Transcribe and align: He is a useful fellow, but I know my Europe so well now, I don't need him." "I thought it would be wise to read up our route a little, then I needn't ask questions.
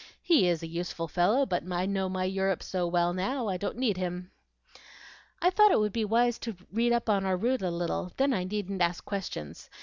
He 0.23 0.47
is 0.47 0.63
a 0.63 0.67
useful 0.67 1.07
fellow, 1.07 1.45
but 1.45 1.71
I 1.71 1.85
know 1.85 2.09
my 2.09 2.23
Europe 2.23 2.63
so 2.63 2.87
well 2.87 3.13
now, 3.13 3.47
I 3.47 3.57
don't 3.57 3.77
need 3.77 3.97
him." 3.97 4.31
"I 5.43 5.51
thought 5.51 5.69
it 5.71 5.79
would 5.79 5.93
be 5.93 6.05
wise 6.05 6.39
to 6.39 6.55
read 6.71 6.91
up 6.91 7.07
our 7.07 7.37
route 7.37 7.61
a 7.61 7.69
little, 7.69 8.11
then 8.17 8.33
I 8.33 8.43
needn't 8.43 8.81
ask 8.81 9.05
questions. 9.05 9.69